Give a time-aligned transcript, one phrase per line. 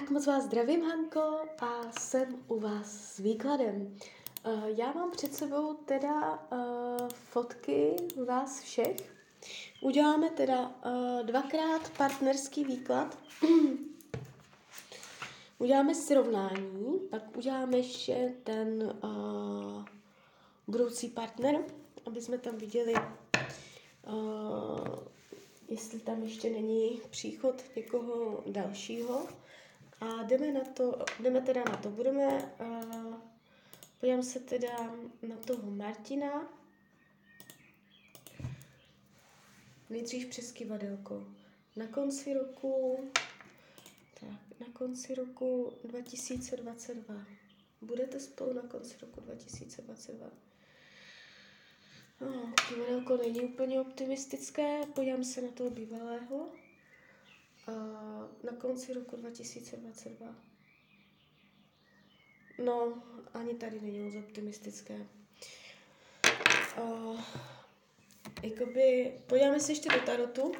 [0.00, 3.96] Tak moc vás zdravím, Hanko, a jsem u vás s výkladem.
[4.46, 8.96] Uh, já mám před sebou teda uh, fotky vás všech.
[9.82, 13.18] Uděláme teda uh, dvakrát partnerský výklad.
[15.58, 18.98] uděláme srovnání, pak uděláme ještě ten
[20.66, 21.64] budoucí partner,
[22.06, 22.94] aby jsme tam viděli,
[25.68, 29.26] jestli tam ještě není příchod někoho dalšího.
[30.02, 31.90] A jdeme na to, jdeme teda na to.
[31.90, 33.14] Budeme, uh,
[34.00, 34.96] podívám se teda
[35.28, 36.48] na toho Martina.
[39.90, 41.26] Nejdřív přes kivadelko.
[41.76, 42.98] Na konci roku,
[44.20, 47.26] tak, na konci roku 2022.
[47.80, 50.30] Budete spolu na konci roku 2022.
[52.20, 56.61] No, kivadelko není úplně optimistické, podívám se na toho bývalého
[58.42, 60.34] na konci roku 2022.
[62.64, 63.02] No,
[63.34, 65.06] ani tady není moc optimistické.
[66.82, 67.20] Uh,
[68.42, 70.52] jakoby, podíváme se ještě do tarotu.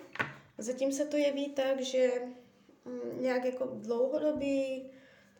[0.58, 2.10] Zatím se to jeví tak, že
[2.84, 4.90] mm, nějak jako dlouhodobý,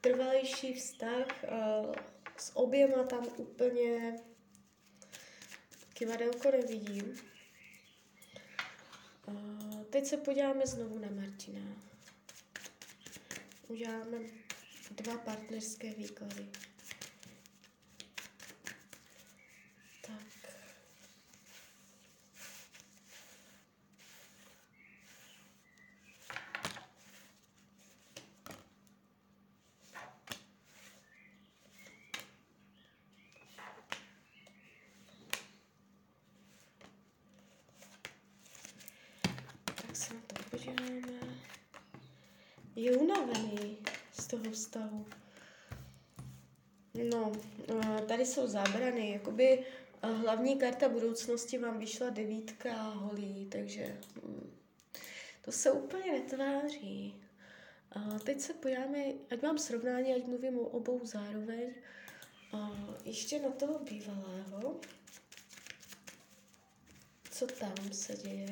[0.01, 1.95] trvalejší vztah uh,
[2.37, 4.17] s oběma tam úplně
[5.95, 7.21] kivadelko nevidím.
[9.29, 11.61] Uh, teď se podíváme znovu na Martina.
[13.69, 14.19] Uděláme
[14.91, 16.49] dva partnerské výklady.
[39.95, 41.37] se na to podíváme.
[42.77, 43.79] Je unavený
[44.13, 45.07] z toho vztahu.
[47.11, 47.33] No,
[48.09, 49.11] tady jsou zábrany.
[49.13, 49.65] Jakoby
[50.03, 54.51] hlavní karta budoucnosti vám vyšla devítka holí, takže hm,
[55.45, 57.15] to se úplně netváří.
[57.93, 58.99] A teď se podíváme,
[59.31, 61.75] ať mám srovnání, ať mluvím o obou zároveň.
[62.53, 62.71] A
[63.05, 64.81] ještě na toho bývalého.
[67.31, 68.49] Co tam se děje?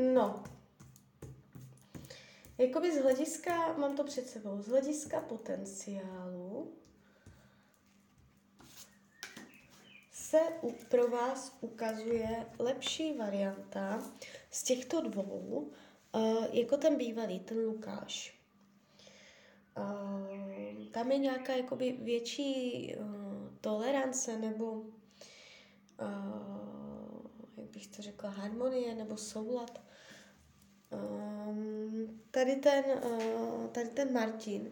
[0.00, 0.42] No.
[2.70, 6.72] Jakoby z hlediska, mám to před sebou, z hlediska potenciálu
[10.12, 14.02] se u, pro vás ukazuje lepší varianta
[14.50, 15.72] z těchto dvou,
[16.14, 18.40] uh, jako ten bývalý, ten Lukáš.
[19.78, 23.04] Uh, tam je nějaká jakoby větší uh,
[23.60, 24.90] tolerance nebo uh,
[27.56, 29.89] jak bych to řekla, harmonie nebo soulad.
[30.92, 34.70] Um, tady, ten, uh, tady ten Martin,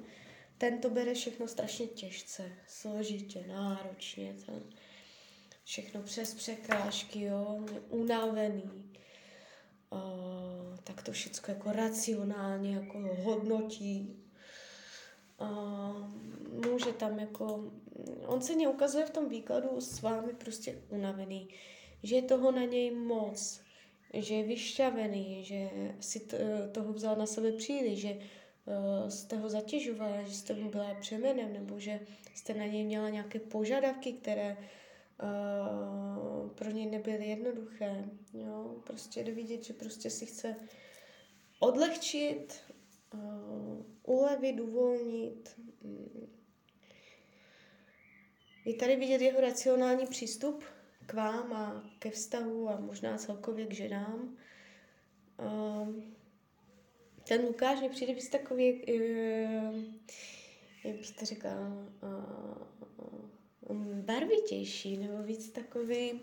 [0.58, 4.62] ten to bere všechno strašně těžce, složitě, náročně, ten,
[5.64, 8.92] všechno přes překrážky, jo, unavený.
[9.90, 14.16] Uh, tak to všechno jako racionálně jako hodnotí.
[15.40, 16.08] Uh,
[16.66, 17.72] může tam jako,
[18.26, 21.48] on se mě ukazuje v tom výkladu s vámi prostě unavený,
[22.02, 23.60] že je toho na něj moc,
[24.14, 25.70] že je vyšťavený, že
[26.00, 26.20] si
[26.72, 31.52] toho vzal na sebe příliš, že uh, jste ho zatěžovala, že jste mu byla přeměnem,
[31.52, 32.00] nebo že
[32.34, 38.04] jste na něj měla nějaké požadavky, které uh, pro něj nebyly jednoduché.
[38.34, 38.82] Jo?
[38.86, 40.56] Prostě jde vidět, že prostě si chce
[41.58, 42.60] odlehčit,
[43.14, 45.60] uh, ulevit, uvolnit.
[48.64, 50.64] Je tady vidět jeho racionální přístup,
[51.08, 54.36] k vám a ke vztahu a možná celkově k ženám.
[55.38, 56.14] Um,
[57.28, 59.84] ten Lukáš mi přijde víc takový, uh,
[60.84, 61.50] jak bych to řekla,
[63.70, 66.20] uh, barvitější, nebo víc takový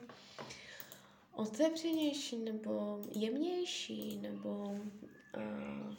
[1.33, 4.63] otevřenější, nebo jemnější, nebo
[5.37, 5.93] uh,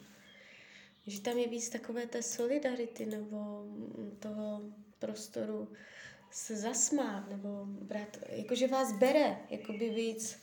[1.07, 3.65] že tam je víc takové té solidarity, nebo
[4.19, 4.61] toho
[4.99, 5.67] prostoru
[6.31, 10.39] se zasmát nebo brát, jakože vás bere jakoby víc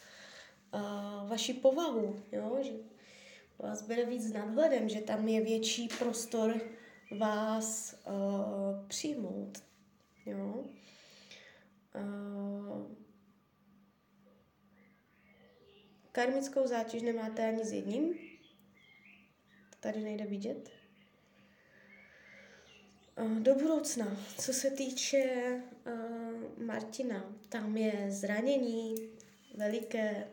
[0.75, 2.59] uh, vaši povahu, jo?
[2.63, 2.73] že
[3.59, 6.61] vás bere víc nadhledem, že tam je větší prostor
[7.19, 9.63] vás uh, přijmout.
[10.27, 10.65] Jo?
[11.95, 12.95] Uh,
[16.13, 18.15] karmickou zátěž nemáte ani s jedním.
[19.71, 20.84] To tady nejde vidět.
[23.23, 25.25] Uh, do budoucna, co se týče
[25.87, 28.95] uh, Martina, tam je zranění
[29.55, 30.27] veliké,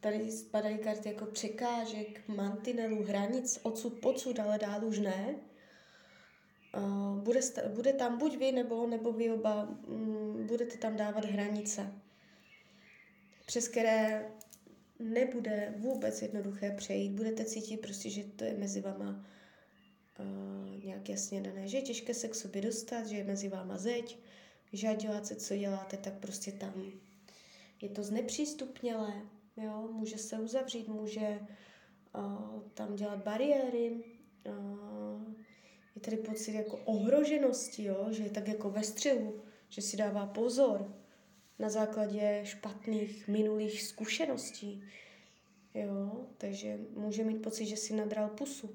[0.00, 5.34] Tady spadají karty jako překážek, mantinelů, hranic, odsud, pocud, ale dál už ne.
[6.76, 7.40] Uh, bude,
[7.74, 11.92] bude tam buď vy, nebo, nebo vy oba, um, budete tam dávat hranice,
[13.46, 14.30] přes které
[14.98, 17.12] nebude vůbec jednoduché přejít.
[17.12, 19.26] Budete cítit prostě, že to je mezi vama
[20.84, 24.18] nějak jasně dané, že je těžké se k sobě dostat, že je mezi váma zeď,
[24.72, 26.92] že ať děláte, co děláte, tak prostě tam
[27.82, 29.22] je to znepřístupnělé,
[29.56, 29.88] Jo?
[29.92, 31.40] Může se uzavřít, může
[32.14, 34.04] uh, tam dělat bariéry.
[34.46, 35.34] Uh,
[35.94, 38.06] je tady pocit jako ohroženosti, jo?
[38.10, 40.94] že je tak jako ve střehu, že si dává pozor
[41.58, 44.84] na základě špatných minulých zkušeností.
[45.74, 46.26] Jo?
[46.38, 48.70] Takže může mít pocit, že si nadral pusu.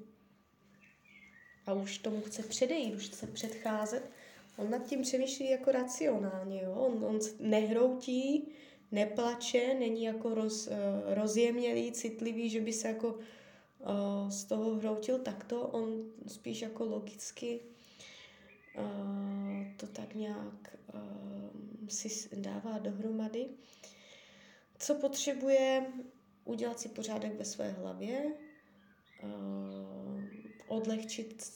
[1.66, 4.10] A už tomu chce předejít, už chce předcházet.
[4.56, 6.62] On nad tím přemýšlí jako racionálně.
[6.62, 6.72] Jo?
[6.72, 8.48] On, on nehroutí,
[8.92, 10.74] neplače, není jako roz, uh,
[11.14, 17.60] rozjemnělý, citlivý, že by se jako uh, z toho hroutil takto, on spíš jako logicky
[18.78, 20.76] uh, to tak nějak
[21.88, 23.46] si dává dohromady.
[24.78, 25.86] Co potřebuje?
[26.44, 28.34] Udělat si pořádek ve své hlavě,
[30.68, 31.52] odlehčit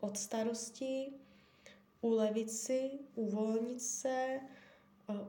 [0.00, 1.12] od starosti,
[2.00, 4.40] ulevit si, uvolnit se,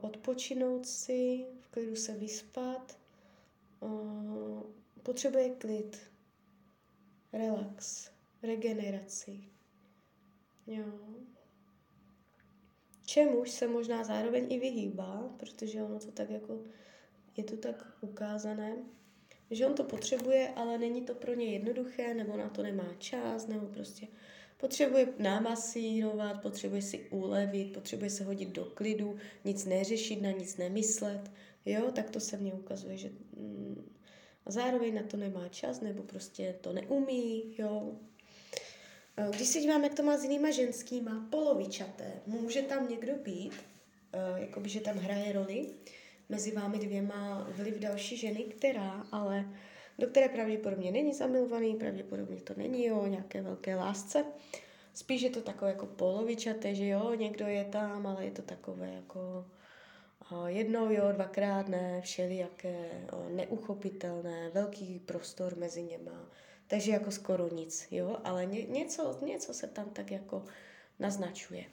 [0.00, 2.98] odpočinout si, v klidu se vyspat.
[5.02, 5.98] Potřebuje klid,
[7.32, 8.10] relax,
[8.42, 9.44] regeneraci.
[10.66, 10.84] Jo.
[13.06, 16.62] Čemuž se možná zároveň i vyhýbá, protože ono to tak jako,
[17.36, 18.76] je to tak ukázané,
[19.50, 23.46] že on to potřebuje, ale není to pro ně jednoduché, nebo na to nemá čas,
[23.46, 24.06] nebo prostě
[24.56, 31.30] Potřebuje namasírovat, potřebuje si ulevit, potřebuje se hodit do klidu, nic neřešit, na nic nemyslet.
[31.66, 33.92] Jo, tak to se mně ukazuje, že mm,
[34.46, 37.98] a zároveň na to nemá čas, nebo prostě to neumí, jo.
[39.36, 43.52] Když se díváme, jak to má s jinýma ženskýma, polovičaté, může tam někdo být,
[44.36, 45.66] jakoby, že tam hraje roli,
[46.28, 49.44] mezi vámi dvěma vliv další ženy, která ale
[49.98, 54.24] do které pravděpodobně není zamilovaný, pravděpodobně to není o nějaké velké lásce.
[54.94, 58.88] Spíš je to takové jako polovičaté, že jo, někdo je tam, ale je to takové
[58.88, 59.44] jako
[60.46, 66.30] jednou jo, dvakrát ne, všelijaké, neuchopitelné, velký prostor mezi něma.
[66.66, 70.44] Takže jako skoro nic, jo, ale ně, něco, něco se tam tak jako
[70.98, 71.64] naznačuje.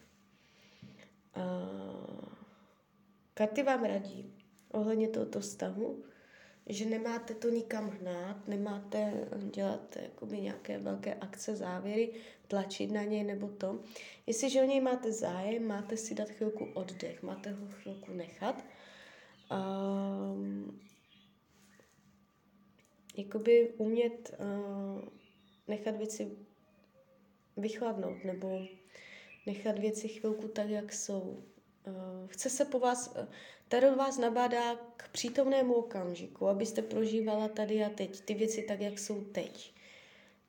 [1.37, 2.29] Uh,
[3.33, 4.42] karty vám radí
[4.73, 6.03] ohledně tohoto stavu,
[6.67, 12.13] že nemáte to nikam hnát, nemáte dělat jakoby nějaké velké akce, závěry,
[12.47, 13.79] tlačit na něj nebo to.
[14.27, 18.65] Jestliže o něj máte zájem, máte si dát chvilku oddech, máte ho chvilku nechat.
[19.51, 20.79] Um,
[23.17, 25.01] jakoby umět uh,
[25.67, 26.37] nechat věci
[27.57, 28.65] vychladnout nebo
[29.45, 31.43] nechat věci chvilku tak, jak jsou.
[31.87, 33.25] Uh, chce se po vás, uh,
[33.67, 38.99] Tarot vás nabádá k přítomnému okamžiku, abyste prožívala tady a teď ty věci tak, jak
[38.99, 39.73] jsou teď.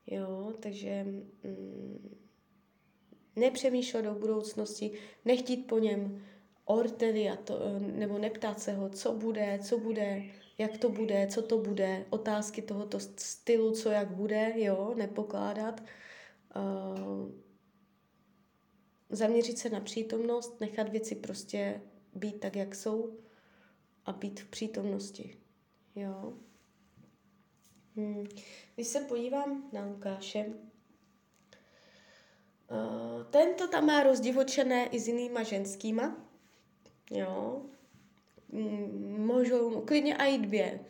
[0.06, 2.18] Jo, takže mm,
[3.36, 4.90] nepřemýšlet do budoucnosti,
[5.24, 6.24] nechtít po něm
[6.64, 10.22] ortely a to, eh, nebo neptát se ho, co bude, co bude,
[10.58, 15.82] jak to bude, co to bude, otázky tohoto stylu, co jak bude, jo, nepokládat.
[16.56, 17.43] Uh,
[19.14, 21.80] zaměřit se na přítomnost, nechat věci prostě
[22.14, 23.18] být tak, jak jsou
[24.06, 25.38] a být v přítomnosti.
[25.96, 26.32] Jo.
[27.96, 28.26] Hmm.
[28.74, 30.46] Když se podívám na Lukáše,
[33.30, 36.16] tento tam má rozdivočené i s jinýma ženskýma.
[37.10, 37.62] Jo.
[38.52, 40.80] Hmm, můžou, klidně i dvě.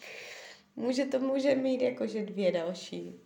[0.76, 3.20] může to může mít jakože dvě další.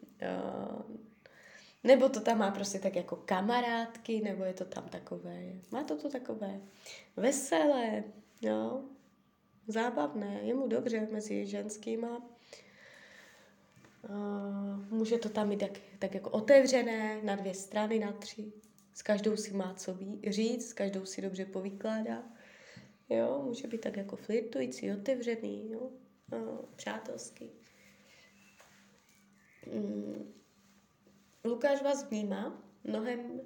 [1.85, 5.97] Nebo to tam má prostě tak jako kamarádky, nebo je to tam takové, má to
[5.97, 6.61] to takové
[7.17, 8.05] veselé,
[8.41, 8.85] jo,
[9.67, 12.29] zábavné, je mu dobře mezi ženskýma.
[14.09, 18.53] Uh, může to tam mít tak, tak jako otevřené na dvě strany, na tři.
[18.95, 19.99] S každou si má co
[20.29, 22.23] říct, s každou si dobře povykládá.
[23.09, 25.91] Jo, může být tak jako flirtující, otevřený, jo,
[26.33, 27.51] uh, přátelský.
[29.73, 30.42] mm,
[31.45, 33.41] Lukáš vás vnímá mnohem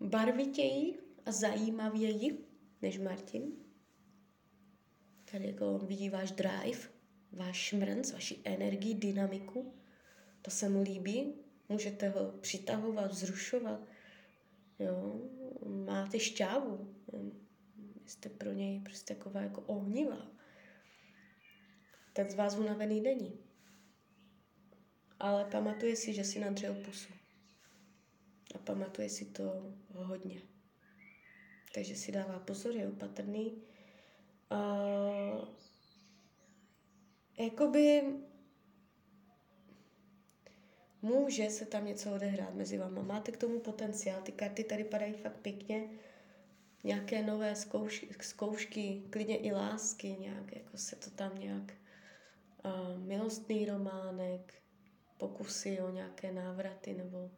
[0.00, 2.44] barvitěji a zajímavěji
[2.82, 3.52] než Martin.
[5.32, 6.78] Tady jako vidí váš drive,
[7.32, 9.74] váš šmrnc, vaši energii, dynamiku.
[10.42, 11.34] To se mu líbí.
[11.68, 13.80] Můžete ho přitahovat, vzrušovat.
[14.78, 15.20] Jo?
[15.66, 16.94] Máte šťávu.
[18.06, 20.30] Jste pro něj prostě taková jako ohnivá.
[22.12, 23.47] Ten z vás unavený není.
[25.20, 27.12] Ale pamatuje si, že si nadřel pusu.
[28.54, 30.40] A pamatuje si to hodně.
[31.74, 33.62] Takže si dává pozor, je opatrný.
[34.50, 35.48] Uh,
[37.38, 38.02] jakoby
[41.02, 43.02] může se tam něco odehrát mezi váma.
[43.02, 44.22] Máte k tomu potenciál.
[44.22, 45.90] Ty karty tady padají fakt pěkně.
[46.84, 51.72] Nějaké nové zkoušky, zkoušky klidně i lásky, nějak jako se to tam nějak
[52.64, 54.54] uh, milostný románek,
[55.18, 57.30] pokusy o nějaké návraty nebo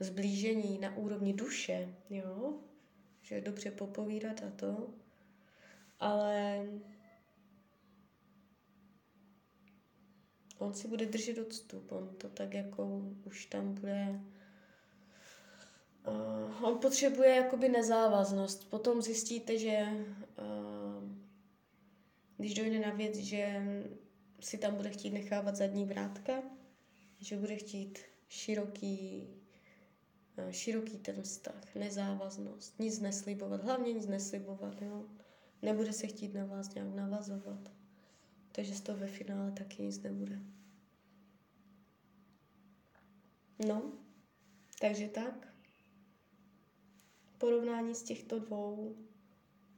[0.00, 2.54] zblížení na úrovni duše, jo,
[3.22, 4.94] že je dobře popovídat a to,
[6.00, 6.66] ale
[10.58, 14.20] on si bude držet odstup, on to tak jako už tam bude
[16.06, 18.70] Uh, on potřebuje jakoby nezávaznost.
[18.70, 19.86] Potom zjistíte, že
[20.38, 21.10] uh,
[22.36, 23.62] když dojde na věc, že
[24.40, 26.42] si tam bude chtít nechávat zadní vrátka,
[27.20, 27.98] že bude chtít
[28.28, 29.28] široký,
[30.38, 35.04] uh, široký ten vztah, nezávaznost, nic neslibovat, hlavně nic neslibovat, jo.
[35.62, 37.70] Nebude se chtít na vás nějak navazovat.
[38.52, 40.40] Takže z toho ve finále taky nic nebude.
[43.66, 43.92] No,
[44.80, 45.54] takže tak
[47.38, 48.96] porovnání z těchto dvou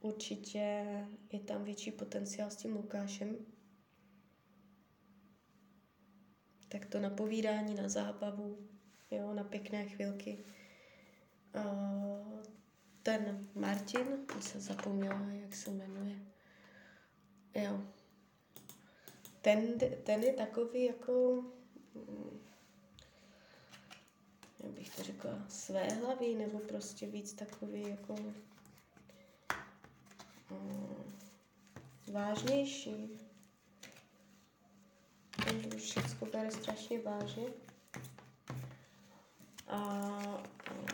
[0.01, 0.87] určitě
[1.33, 3.37] je tam větší potenciál s tím Lukášem.
[6.73, 8.59] Tak to na povídání, na zábavu,
[9.11, 10.39] jo, na pěkné chvilky.
[13.03, 16.17] ten Martin, jsem zapomněla, jak se jmenuje.
[17.55, 17.81] Jo.
[19.43, 21.45] Ten, ten je takový jako
[21.95, 22.41] mm,
[24.63, 28.15] jak bych to řekla, své hlavy, nebo prostě víc takový jako
[30.51, 31.05] um,
[32.13, 33.22] vážnější.
[35.71, 37.45] To všechno bere strašně vážně.
[39.67, 40.87] A, a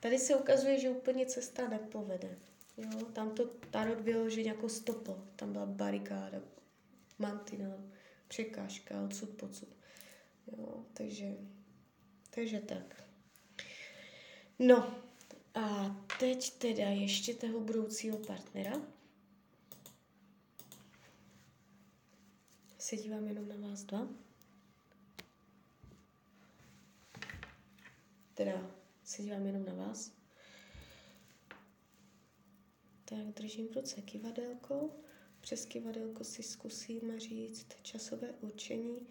[0.00, 2.38] tady se ukazuje, že úplně cesta nepovede.
[2.76, 5.24] Jo, tam to tarot bylo, že jako stopl.
[5.36, 6.38] Tam byla barikáda,
[7.18, 7.84] mantinel,
[8.28, 9.68] překážka, odsud pocud.
[10.46, 11.36] Jo, takže
[12.30, 13.02] takže tak.
[14.58, 14.94] No
[15.54, 18.80] a teď teda ještě toho budoucího partnera.
[22.88, 24.08] Se dívám jenom na vás dva.
[28.34, 28.70] Teda
[29.04, 30.12] se dívám jenom na vás.
[33.04, 34.90] Tak držím v ruce kivadelko.
[35.40, 39.08] Přes kivadelko si zkusíme říct časové určení.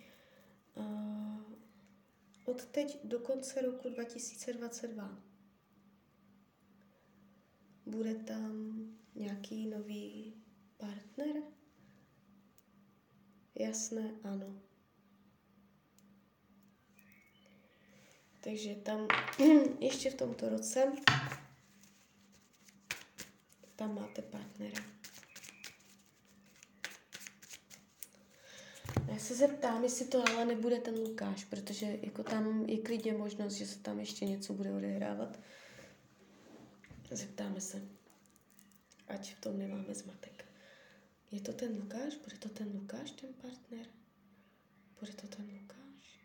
[2.46, 5.24] Od teď do konce roku 2022.
[7.86, 8.80] Bude tam
[9.16, 10.34] nějaký nový
[10.78, 11.57] partner?
[13.60, 14.62] Jasné, ano.
[18.44, 19.08] Takže tam
[19.80, 20.92] ještě v tomto roce
[23.76, 24.84] tam máte partnera.
[29.12, 33.54] Já se zeptám, jestli to ale nebude ten Lukáš, protože jako tam je klidně možnost,
[33.54, 35.40] že se tam ještě něco bude odehrávat.
[37.12, 37.82] Zeptáme se,
[39.08, 40.47] ať v tom nemáme zmatek.
[41.32, 42.16] Je to ten Lukáš?
[42.16, 43.88] Bude to ten Lukáš, ten partner?
[45.00, 46.20] Bude to ten Lukáš?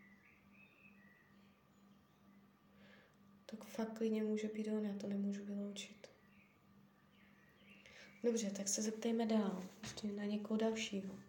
[3.45, 6.07] Tak fakt klidně může být on, já to nemůžu vyloučit.
[8.23, 11.19] Dobře, tak se zeptejme dál, ještě na někoho dalšího.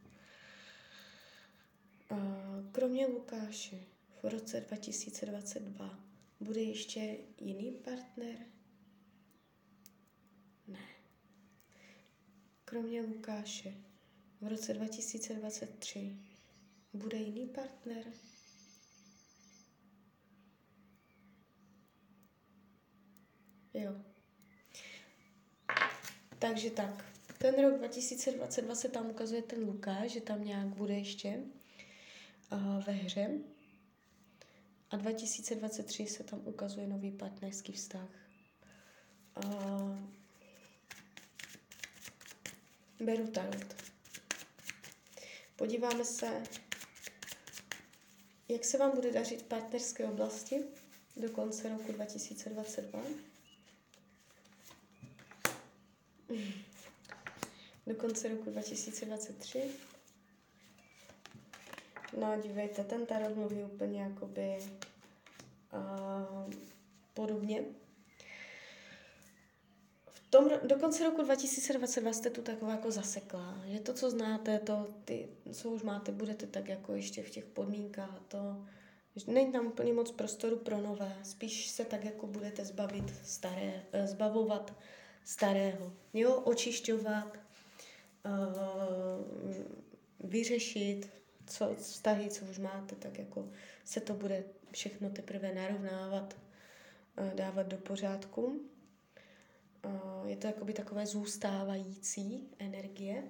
[2.73, 3.81] Kromě Lukáše
[4.23, 5.99] v roce 2022
[6.41, 8.47] bude ještě jiný partner?
[10.67, 10.89] Ne.
[12.75, 13.75] Kromě Lukáše
[14.41, 16.17] v roce 2023
[16.93, 18.05] bude jiný partner?
[23.75, 23.93] Jo.
[26.39, 27.05] Takže tak,
[27.39, 31.45] ten rok 2022 se tam ukazuje ten Lukáš, že tam nějak bude ještě
[32.87, 33.39] ve hře.
[34.91, 38.09] A 2023 se tam ukazuje nový partnerský vztah.
[39.35, 39.45] A
[43.05, 43.75] beru tarot.
[45.57, 46.43] Podíváme se
[48.49, 50.65] Jak se vám bude dařit v partnerské oblasti
[51.17, 53.01] do konce roku 2022?
[57.87, 59.63] Do konce roku 2023?
[62.21, 64.59] No, dívejte, ten tarot mluví úplně jakoby
[65.73, 66.53] uh,
[67.15, 67.65] podobně.
[70.35, 74.87] Tom, do konce roku 2022 jste tu taková jako zasekla, že to, co znáte, to,
[75.05, 78.67] ty, co už máte, budete tak jako ještě v těch podmínkách to,
[79.17, 83.83] že není tam úplně moc prostoru pro nové, spíš se tak jako budete zbavit staré,
[83.93, 84.75] eh, zbavovat
[85.25, 87.39] starého, jo, očišťovat,
[88.25, 88.33] uh,
[90.31, 91.09] vyřešit,
[91.47, 93.49] co, vztahy, co už máte, tak jako
[93.85, 96.37] se to bude všechno teprve narovnávat,
[97.21, 98.74] uh, dávat do pořádku.
[99.85, 103.25] Uh, je to jakoby takové zůstávající energie.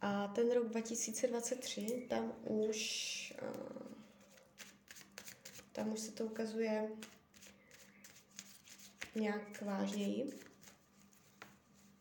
[0.00, 3.82] A ten rok 2023, tam už, uh,
[5.72, 6.88] tam už se to ukazuje
[9.14, 10.40] nějak vážněji.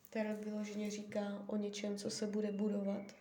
[0.10, 3.16] Tarot vyloženě říká o něčem, co se bude budovat,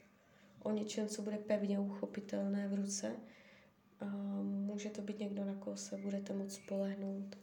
[0.63, 3.17] o něčem, co bude pevně uchopitelné v ruce.
[4.01, 4.07] A
[4.43, 7.39] může to být někdo, na koho se budete moct spolehnout.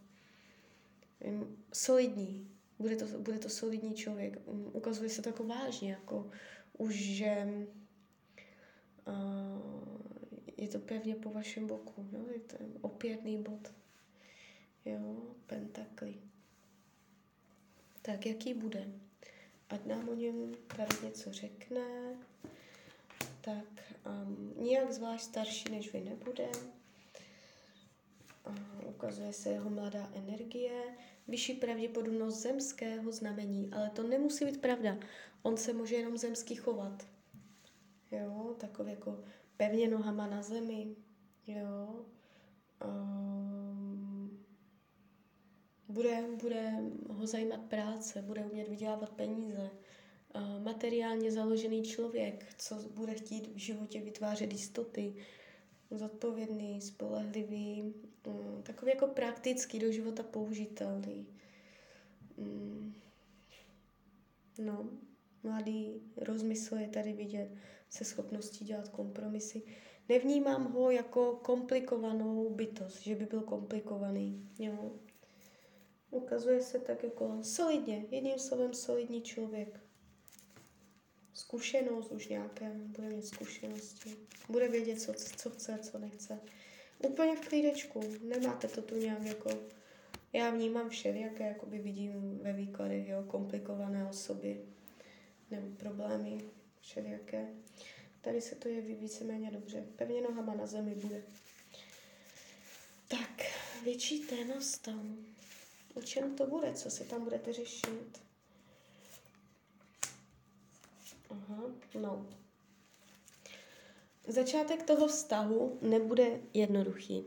[1.73, 2.54] Solidní.
[2.79, 4.39] Bude to, bude to solidní člověk.
[4.73, 6.31] Ukazuje se to jako vážně, jako
[6.77, 7.47] už, že
[9.07, 9.15] uh,
[10.57, 12.07] je to pevně po vašem boku.
[12.11, 12.19] No?
[12.33, 13.73] Je to opětný bod.
[14.85, 15.17] Jo,
[15.47, 16.15] pentakly.
[18.01, 18.87] Tak, jaký bude?
[19.69, 22.15] ať nám o něm tady něco řekne.
[23.41, 23.65] Tak
[24.05, 26.47] um, nijak zvlášť starší než vy nebude.
[28.47, 30.83] Uh, ukazuje se jeho mladá energie,
[31.27, 34.97] vyšší pravděpodobnost zemského znamení, ale to nemusí být pravda.
[35.43, 37.07] On se může jenom zemský chovat.
[38.11, 39.23] Jo, takový jako
[39.57, 40.95] pevně nohama na zemi.
[41.47, 42.05] Jo.
[42.85, 44.45] Um,
[45.87, 46.73] bude, bude
[47.09, 49.69] ho zajímat práce, bude umět vydělávat peníze,
[50.63, 55.15] materiálně založený člověk, co bude chtít v životě vytvářet jistoty,
[55.91, 57.81] zodpovědný, spolehlivý,
[58.27, 61.27] mm, takový jako praktický, do života použitelný.
[62.37, 62.93] Mm.
[64.59, 64.89] No,
[65.43, 67.49] mladý rozmysl je tady vidět
[67.89, 69.61] se schopností dělat kompromisy.
[70.09, 74.49] Nevnímám ho jako komplikovanou bytost, že by byl komplikovaný.
[74.59, 74.91] Jo.
[76.11, 79.84] Ukazuje se tak jako solidně, jedním slovem solidní člověk.
[81.35, 84.15] Zkušenost už nějaké, bude mít zkušenosti.
[84.49, 86.39] Bude vědět, co, co chce, co nechce.
[86.99, 88.01] Úplně v klídečku.
[88.23, 89.49] Nemáte to tu nějak jako...
[90.33, 94.61] Já vnímám všelijaké, jakoby vidím ve výkladech, jo, komplikované osoby
[95.51, 96.41] nebo problémy
[96.81, 97.47] všelijaké.
[98.21, 99.85] Tady se to jeví víceméně dobře.
[99.95, 101.23] Pevně nohama na zemi bude.
[103.07, 103.41] Tak,
[103.83, 105.17] větší ténost tam.
[105.93, 106.73] O čem to bude?
[106.73, 108.21] Co si tam budete řešit?
[112.01, 112.29] No.
[114.27, 117.23] Začátek toho vztahu nebude jednoduchý.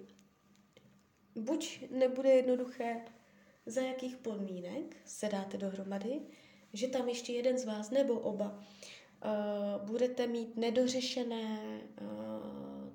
[1.35, 3.05] Buď nebude jednoduché,
[3.67, 6.21] za jakých podmínek se dáte dohromady,
[6.73, 12.09] že tam ještě jeden z vás nebo oba uh, budete mít nedořešené uh,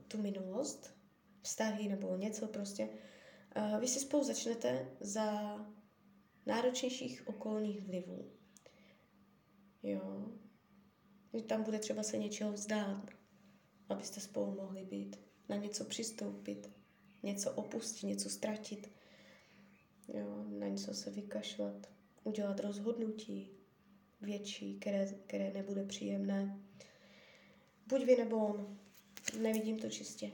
[0.08, 0.94] tu minulost,
[1.42, 2.90] vztahy nebo něco prostě,
[3.58, 5.58] Uh, vy si spolu začnete za
[6.46, 8.32] náročnějších okolních vlivů.
[9.84, 10.32] Jo.
[11.34, 13.10] Že tam bude třeba se něčeho vzdát,
[13.90, 15.20] abyste spolu mohli být,
[15.50, 16.70] na něco přistoupit,
[17.24, 18.92] něco opustit, něco ztratit,
[20.14, 21.90] jo, na něco se vykašlat,
[22.24, 23.50] udělat rozhodnutí
[24.22, 26.60] větší, které, které nebude příjemné.
[27.88, 28.78] Buď vy nebo on.
[29.42, 30.32] Nevidím to čistě.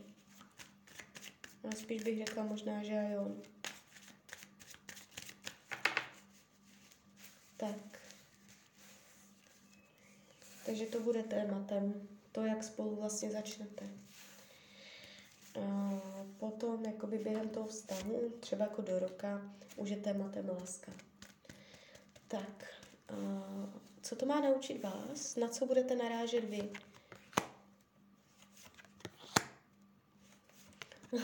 [1.64, 3.36] Ale spíš bych řekla možná, že jo.
[7.58, 7.89] Tak.
[10.70, 13.90] Takže to bude tématem, to, jak spolu vlastně začnete.
[15.62, 16.00] A
[16.40, 20.92] potom, jakoby během toho vztahu, třeba jako do roka, už je tématem láska.
[22.28, 22.66] Tak,
[23.08, 23.14] a
[24.02, 25.36] co to má naučit vás?
[25.36, 26.70] Na co budete narážet vy?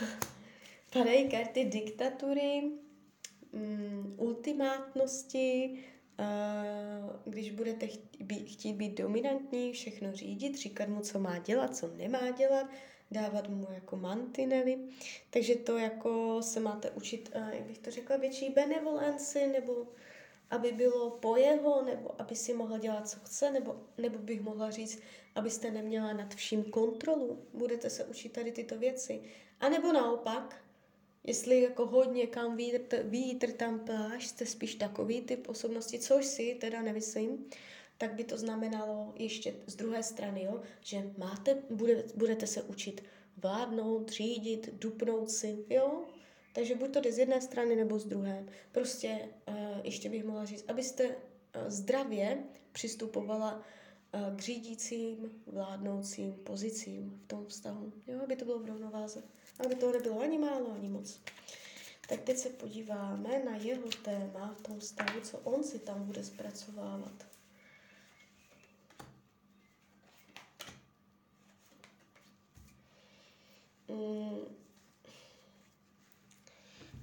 [0.93, 2.71] Padají karty diktatury,
[3.51, 5.83] um, ultimátnosti,
[7.25, 7.87] když budete
[8.45, 12.67] chtít být dominantní, všechno řídit, říkat mu, co má dělat, co nemá dělat,
[13.11, 14.77] dávat mu jako mantinely.
[15.29, 19.87] Takže to jako se máte učit, uh, jak bych to řekla, větší benevolenci, nebo
[20.49, 24.71] aby bylo po jeho, nebo aby si mohl dělat, co chce, nebo, nebo bych mohla
[24.71, 24.99] říct,
[25.35, 27.45] abyste neměla nad vším kontrolu.
[27.53, 29.21] Budete se učit tady tyto věci
[29.59, 30.64] A nebo naopak,
[31.27, 36.57] jestli jako hodně kam vítr, vítr tam pláš, jste spíš takový typ osobnosti, což si
[36.61, 37.45] teda nemyslím,
[37.97, 43.03] tak by to znamenalo ještě z druhé strany, jo, že máte, bude, budete se učit
[43.37, 46.03] vládnout, řídit, dupnout si, jo,
[46.53, 48.45] takže buď to jde z jedné strany nebo z druhé.
[48.71, 51.13] Prostě uh, ještě bych mohla říct, abyste uh,
[51.67, 57.93] zdravě přistupovala uh, k řídícím, vládnoucím pozicím v tom vztahu.
[58.07, 59.23] Jo, aby to bylo v rovnováze.
[59.59, 61.19] Aby toho nebylo ani málo, ani moc.
[62.09, 66.23] Tak teď se podíváme na jeho téma v tom vztahu, co on si tam bude
[66.23, 67.25] zpracovávat.
[73.89, 74.55] Mm.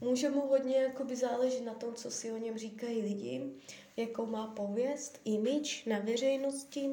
[0.00, 3.52] Může mu hodně jakoby záležet na tom, co si o něm říkají lidi,
[3.96, 6.90] jakou má pověst, image na veřejnosti.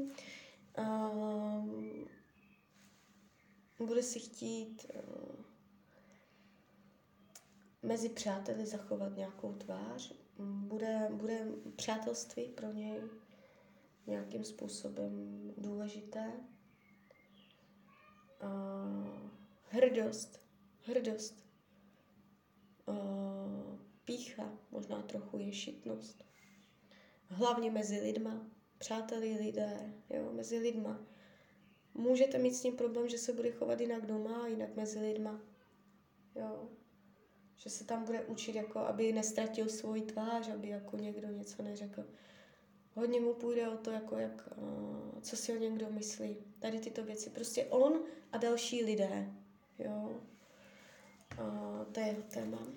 [0.77, 2.07] Um,
[3.79, 5.48] bude si chtít uh,
[7.81, 10.13] mezi přáteli zachovat nějakou tvář.
[10.39, 13.01] Bude, bude přátelství pro něj
[14.07, 15.11] nějakým způsobem
[15.57, 16.31] důležité.
[18.43, 19.29] Uh,
[19.69, 20.39] hrdost,
[20.85, 21.45] hrdost,
[22.85, 26.23] uh, pícha, možná trochu ješitnost.
[27.27, 30.99] Hlavně mezi lidma, přáteli lidé, jo, mezi lidma.
[31.93, 35.41] Můžete mít s ním problém, že se bude chovat jinak doma jinak mezi lidma.
[36.35, 36.69] Jo.
[37.59, 42.05] Že se tam bude učit, jako aby nestratil svůj tvář, aby jako někdo něco neřekl.
[42.93, 46.37] Hodně mu půjde o to, jako jak, uh, co si o někdo myslí.
[46.59, 47.29] Tady tyto věci.
[47.29, 49.33] Prostě on a další lidé.
[49.79, 50.21] Jo.
[51.41, 52.67] A to je jeho téma.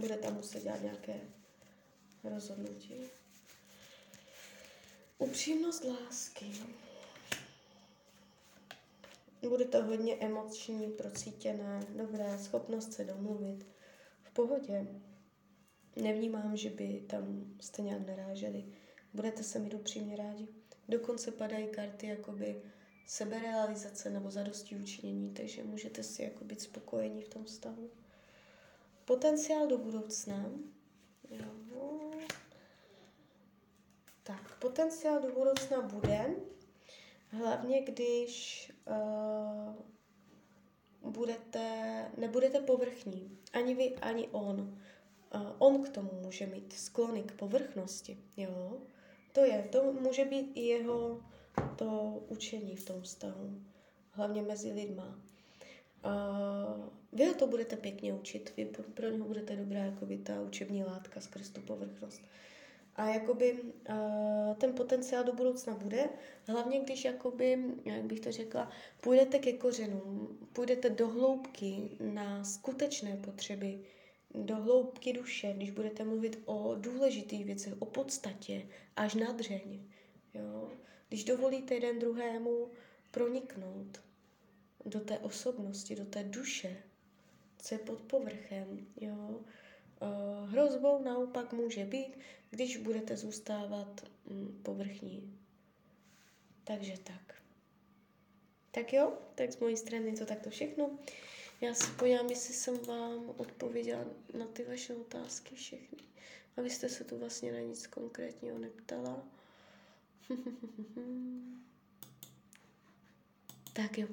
[0.00, 1.20] Bude tam muset dělat nějaké
[2.24, 2.94] rozhodnutí.
[5.18, 6.46] Upřímnost lásky.
[9.48, 13.66] Bude to hodně emoční, procítěné, dobré, schopnost se domluvit.
[14.22, 14.86] V pohodě.
[15.96, 18.64] Nevnímám, že by tam jste nějak naráželi.
[19.14, 20.48] Budete se mi upřímně rádi.
[20.88, 22.62] Dokonce padají karty jakoby
[23.06, 27.90] seberealizace nebo zadosti učinění, takže můžete si jako být spokojení v tom vztahu.
[29.04, 30.50] Potenciál do budoucna.
[31.30, 31.44] Jo.
[34.22, 36.34] Tak, potenciál do budoucna bude,
[37.30, 39.74] hlavně když uh,
[41.10, 43.38] budete, nebudete povrchní.
[43.52, 44.60] Ani vy, ani on.
[45.34, 48.18] Uh, on k tomu může mít sklony k povrchnosti.
[48.36, 48.78] Jo?
[49.32, 51.20] To je, to může být i jeho
[51.76, 53.62] to učení v tom vztahu,
[54.10, 55.18] hlavně mezi lidma.
[56.04, 58.64] Uh, vy ho to budete pěkně učit, vy
[58.94, 62.22] pro, něho budete dobrá jako by ta učební látka skrz tu povrchnost.
[62.96, 66.08] A jakoby uh, ten potenciál do budoucna bude,
[66.46, 73.16] hlavně když jakoby, jak bych to řekla, půjdete ke kořenům, půjdete do hloubky na skutečné
[73.16, 73.80] potřeby,
[74.34, 79.82] do hloubky duše, když budete mluvit o důležitých věcech, o podstatě, až na dřeň.
[80.34, 80.70] Jo?
[81.08, 82.68] Když dovolíte jeden druhému
[83.10, 84.00] proniknout
[84.84, 86.76] do té osobnosti, do té duše,
[87.58, 89.40] co je pod povrchem, jo.
[90.00, 92.18] Uh, hrozbou naopak může být,
[92.50, 95.38] když budete zůstávat mm, povrchní.
[96.64, 97.42] Takže tak.
[98.70, 100.98] Tak jo, tak z mojí strany to takto všechno.
[101.60, 104.04] Já se podívám, jestli jsem vám odpověděla
[104.38, 105.98] na ty vaše otázky všechny.
[106.56, 109.24] Abyste se tu vlastně na nic konkrétního neptala.
[113.72, 114.08] tak jo.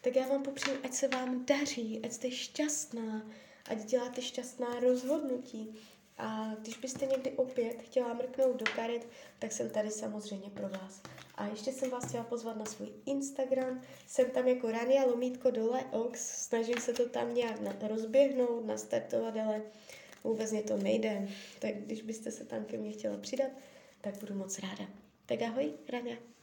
[0.00, 3.30] Tak já vám popřeju, ať se vám daří, ať jste šťastná,
[3.70, 5.74] ať děláte šťastná rozhodnutí.
[6.18, 9.06] A když byste někdy opět chtěla mrknout do karet,
[9.38, 11.02] tak jsem tady samozřejmě pro vás.
[11.34, 13.82] A ještě jsem vás chtěla pozvat na svůj Instagram.
[14.06, 16.20] Jsem tam jako Rania Lomítko dole Ox.
[16.46, 19.62] Snažím se to tam nějak rozběhnout, nastartovat, ale
[20.24, 21.28] vůbec mě to nejde.
[21.58, 23.50] Tak když byste se tam ke mně chtěla přidat,
[24.00, 24.84] tak budu moc ráda.
[25.26, 26.33] Tak ahoj, Rania.